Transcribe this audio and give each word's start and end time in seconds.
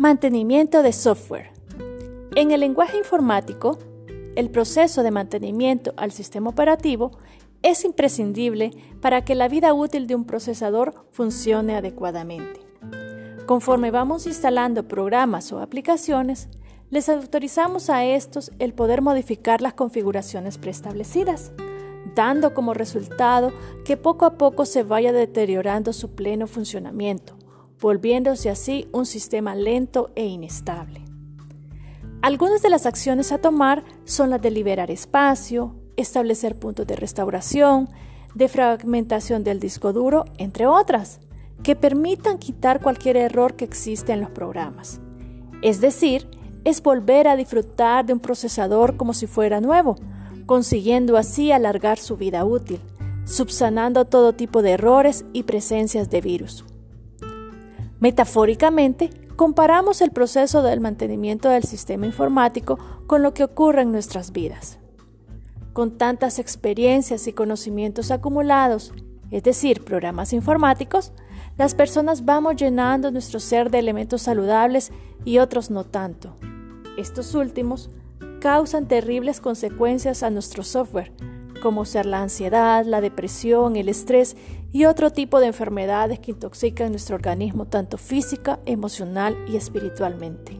Mantenimiento 0.00 0.82
de 0.82 0.94
software. 0.94 1.50
En 2.34 2.52
el 2.52 2.60
lenguaje 2.60 2.96
informático, 2.96 3.78
el 4.34 4.48
proceso 4.48 5.02
de 5.02 5.10
mantenimiento 5.10 5.92
al 5.98 6.10
sistema 6.10 6.48
operativo 6.48 7.10
es 7.62 7.84
imprescindible 7.84 8.70
para 9.02 9.26
que 9.26 9.34
la 9.34 9.46
vida 9.46 9.74
útil 9.74 10.06
de 10.06 10.14
un 10.14 10.24
procesador 10.24 10.94
funcione 11.10 11.76
adecuadamente. 11.76 12.60
Conforme 13.44 13.90
vamos 13.90 14.26
instalando 14.26 14.88
programas 14.88 15.52
o 15.52 15.58
aplicaciones, 15.58 16.48
les 16.88 17.10
autorizamos 17.10 17.90
a 17.90 18.02
estos 18.06 18.52
el 18.58 18.72
poder 18.72 19.02
modificar 19.02 19.60
las 19.60 19.74
configuraciones 19.74 20.56
preestablecidas, 20.56 21.52
dando 22.14 22.54
como 22.54 22.72
resultado 22.72 23.52
que 23.84 23.98
poco 23.98 24.24
a 24.24 24.38
poco 24.38 24.64
se 24.64 24.82
vaya 24.82 25.12
deteriorando 25.12 25.92
su 25.92 26.14
pleno 26.14 26.46
funcionamiento 26.46 27.36
volviéndose 27.80 28.50
así 28.50 28.88
un 28.92 29.06
sistema 29.06 29.54
lento 29.54 30.10
e 30.14 30.26
inestable. 30.26 31.00
Algunas 32.22 32.60
de 32.60 32.68
las 32.68 32.84
acciones 32.84 33.32
a 33.32 33.38
tomar 33.38 33.82
son 34.04 34.30
las 34.30 34.42
de 34.42 34.50
liberar 34.50 34.90
espacio, 34.90 35.74
establecer 35.96 36.58
puntos 36.58 36.86
de 36.86 36.96
restauración, 36.96 37.88
de 38.34 38.48
fragmentación 38.48 39.42
del 39.42 39.58
disco 39.58 39.92
duro, 39.92 40.26
entre 40.36 40.66
otras, 40.66 41.20
que 41.62 41.76
permitan 41.76 42.38
quitar 42.38 42.80
cualquier 42.80 43.16
error 43.16 43.54
que 43.54 43.64
existe 43.64 44.12
en 44.12 44.20
los 44.20 44.30
programas. 44.30 45.00
Es 45.62 45.80
decir, 45.80 46.28
es 46.64 46.82
volver 46.82 47.28
a 47.28 47.36
disfrutar 47.36 48.04
de 48.04 48.12
un 48.12 48.20
procesador 48.20 48.96
como 48.96 49.14
si 49.14 49.26
fuera 49.26 49.60
nuevo, 49.60 49.96
consiguiendo 50.46 51.16
así 51.16 51.52
alargar 51.52 51.98
su 51.98 52.16
vida 52.16 52.44
útil, 52.44 52.80
subsanando 53.24 54.04
todo 54.04 54.34
tipo 54.34 54.62
de 54.62 54.72
errores 54.72 55.24
y 55.32 55.44
presencias 55.44 56.10
de 56.10 56.20
virus. 56.20 56.64
Metafóricamente, 58.00 59.10
comparamos 59.36 60.00
el 60.00 60.10
proceso 60.10 60.62
del 60.62 60.80
mantenimiento 60.80 61.48
del 61.50 61.64
sistema 61.64 62.06
informático 62.06 62.78
con 63.06 63.22
lo 63.22 63.34
que 63.34 63.44
ocurre 63.44 63.82
en 63.82 63.92
nuestras 63.92 64.32
vidas. 64.32 64.78
Con 65.74 65.98
tantas 65.98 66.38
experiencias 66.38 67.26
y 67.26 67.32
conocimientos 67.32 68.10
acumulados, 68.10 68.92
es 69.30 69.42
decir, 69.42 69.84
programas 69.84 70.32
informáticos, 70.32 71.12
las 71.58 71.74
personas 71.74 72.24
vamos 72.24 72.56
llenando 72.56 73.10
nuestro 73.10 73.38
ser 73.38 73.70
de 73.70 73.78
elementos 73.78 74.22
saludables 74.22 74.92
y 75.24 75.38
otros 75.38 75.70
no 75.70 75.84
tanto. 75.84 76.36
Estos 76.96 77.34
últimos 77.34 77.90
causan 78.40 78.88
terribles 78.88 79.40
consecuencias 79.40 80.22
a 80.22 80.30
nuestro 80.30 80.62
software, 80.62 81.12
como 81.60 81.84
ser 81.84 82.06
la 82.06 82.22
ansiedad, 82.22 82.84
la 82.84 83.00
depresión, 83.00 83.76
el 83.76 83.88
estrés 83.88 84.36
y 84.72 84.86
otro 84.86 85.10
tipo 85.10 85.40
de 85.40 85.46
enfermedades 85.46 86.18
que 86.18 86.32
intoxican 86.32 86.90
nuestro 86.90 87.16
organismo 87.16 87.66
tanto 87.66 87.98
física, 87.98 88.60
emocional 88.66 89.36
y 89.48 89.56
espiritualmente. 89.56 90.58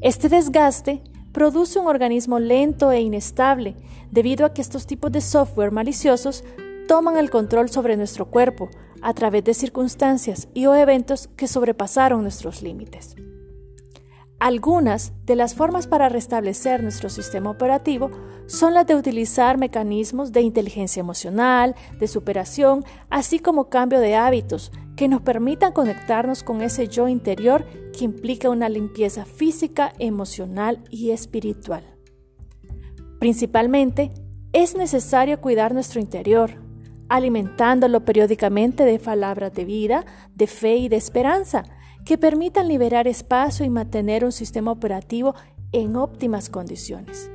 Este 0.00 0.28
desgaste 0.28 1.02
produce 1.32 1.78
un 1.78 1.86
organismo 1.86 2.38
lento 2.38 2.92
e 2.92 3.00
inestable 3.00 3.76
debido 4.10 4.46
a 4.46 4.52
que 4.52 4.62
estos 4.62 4.86
tipos 4.86 5.12
de 5.12 5.20
software 5.20 5.72
maliciosos 5.72 6.44
toman 6.88 7.16
el 7.16 7.30
control 7.30 7.68
sobre 7.68 7.96
nuestro 7.96 8.26
cuerpo 8.30 8.68
a 9.02 9.14
través 9.14 9.44
de 9.44 9.54
circunstancias 9.54 10.48
y 10.54 10.66
o 10.66 10.74
eventos 10.74 11.28
que 11.36 11.48
sobrepasaron 11.48 12.22
nuestros 12.22 12.62
límites. 12.62 13.16
Algunas 14.38 15.12
de 15.24 15.34
las 15.34 15.54
formas 15.54 15.86
para 15.86 16.10
restablecer 16.10 16.82
nuestro 16.82 17.08
sistema 17.08 17.50
operativo 17.50 18.10
son 18.46 18.74
las 18.74 18.86
de 18.86 18.94
utilizar 18.94 19.56
mecanismos 19.56 20.30
de 20.30 20.42
inteligencia 20.42 21.00
emocional, 21.00 21.74
de 21.98 22.06
superación, 22.06 22.84
así 23.08 23.38
como 23.38 23.70
cambio 23.70 23.98
de 23.98 24.14
hábitos 24.14 24.72
que 24.94 25.08
nos 25.08 25.22
permitan 25.22 25.72
conectarnos 25.72 26.42
con 26.42 26.60
ese 26.60 26.88
yo 26.88 27.08
interior 27.08 27.64
que 27.96 28.04
implica 28.04 28.50
una 28.50 28.68
limpieza 28.68 29.24
física, 29.24 29.92
emocional 29.98 30.84
y 30.90 31.10
espiritual. 31.10 31.84
Principalmente, 33.18 34.10
es 34.52 34.76
necesario 34.76 35.40
cuidar 35.40 35.72
nuestro 35.72 36.00
interior, 36.00 36.65
alimentándolo 37.08 38.04
periódicamente 38.04 38.84
de 38.84 38.98
palabras 38.98 39.52
de 39.54 39.64
vida, 39.64 40.04
de 40.34 40.46
fe 40.46 40.76
y 40.76 40.88
de 40.88 40.96
esperanza, 40.96 41.64
que 42.04 42.18
permitan 42.18 42.68
liberar 42.68 43.08
espacio 43.08 43.66
y 43.66 43.70
mantener 43.70 44.24
un 44.24 44.32
sistema 44.32 44.70
operativo 44.70 45.34
en 45.72 45.96
óptimas 45.96 46.48
condiciones, 46.48 47.30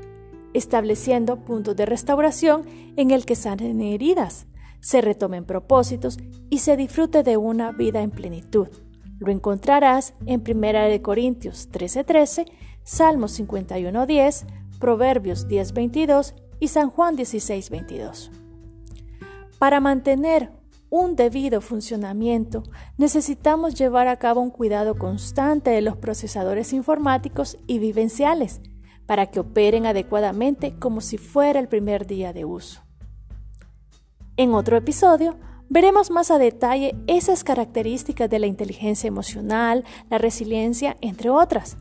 estableciendo 0.54 1.38
puntos 1.44 1.76
de 1.76 1.86
restauración 1.86 2.64
en 2.96 3.12
el 3.12 3.26
que 3.26 3.36
sanen 3.36 3.82
heridas, 3.82 4.48
se 4.80 5.02
retomen 5.02 5.46
propósitos 5.46 6.18
y 6.50 6.60
se 6.60 6.76
disfrute 6.76 7.24
de 7.24 7.38
una 7.38 7.72
vida 7.72 8.02
en 8.02 8.12
plenitud. 8.12 8.68
Lo 9.20 9.32
encontrarás 9.32 10.16
en 10.26 10.42
1 10.42 11.02
Corintios 11.04 11.70
13:13, 11.72 12.46
Salmos 12.84 13.40
51:10, 13.40 14.46
Proverbios 14.80 15.48
10:22 15.48 16.34
y 16.60 16.70
San 16.70 16.90
Juan 16.90 17.16
16:22. 17.16 18.41
Para 19.62 19.80
mantener 19.80 20.50
un 20.90 21.16
debido 21.16 21.62
funcionamiento, 21.62 22.64
necesitamos 22.98 23.76
llevar 23.76 24.08
a 24.08 24.18
cabo 24.18 24.42
un 24.42 24.50
cuidado 24.50 24.98
constante 24.98 25.70
de 25.70 25.84
los 25.84 25.98
procesadores 25.98 26.74
informáticos 26.74 27.60
y 27.68 27.78
vivenciales 27.78 28.60
para 29.06 29.28
que 29.28 29.40
operen 29.40 29.86
adecuadamente 29.86 30.80
como 30.80 31.00
si 31.00 31.20
fuera 31.20 31.60
el 31.60 31.68
primer 31.68 32.08
día 32.08 32.34
de 32.34 32.44
uso. 32.44 32.82
En 34.36 34.56
otro 34.56 34.78
episodio, 34.78 35.38
veremos 35.70 36.10
más 36.10 36.32
a 36.32 36.40
detalle 36.40 36.96
esas 37.06 37.44
características 37.44 38.32
de 38.32 38.40
la 38.40 38.48
inteligencia 38.48 39.10
emocional, 39.10 39.86
la 40.10 40.18
resiliencia, 40.18 40.98
entre 41.02 41.30
otras. 41.30 41.78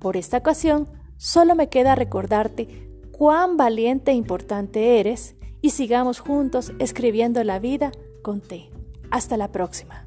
Por 0.00 0.18
esta 0.18 0.36
ocasión, 0.36 0.86
solo 1.16 1.54
me 1.54 1.70
queda 1.70 1.94
recordarte 1.94 2.90
cuán 3.10 3.56
valiente 3.56 4.10
e 4.10 4.16
importante 4.16 5.00
eres 5.00 5.34
y 5.62 5.70
sigamos 5.70 6.18
juntos 6.18 6.72
escribiendo 6.78 7.42
la 7.44 7.58
vida 7.58 7.92
Conté. 8.20 8.68
Hasta 9.10 9.36
la 9.36 9.50
próxima. 9.50 10.06